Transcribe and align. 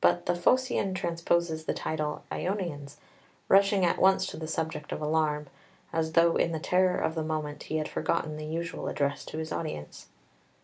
But 0.00 0.26
the 0.26 0.36
Phocaean 0.36 0.94
transposes 0.94 1.64
the 1.64 1.74
title 1.74 2.22
"Ionians," 2.30 2.98
rushing 3.48 3.84
at 3.84 3.98
once 3.98 4.24
to 4.26 4.36
the 4.36 4.46
subject 4.46 4.92
of 4.92 5.02
alarm, 5.02 5.48
as 5.92 6.12
though 6.12 6.36
in 6.36 6.52
the 6.52 6.60
terror 6.60 6.98
of 6.98 7.16
the 7.16 7.24
moment 7.24 7.64
he 7.64 7.78
had 7.78 7.88
forgotten 7.88 8.36
the 8.36 8.46
usual 8.46 8.86
address 8.86 9.24
to 9.24 9.38
his 9.38 9.50
audience. 9.50 10.06